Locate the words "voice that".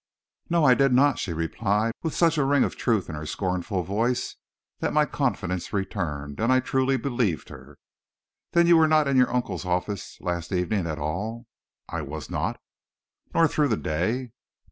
3.83-4.93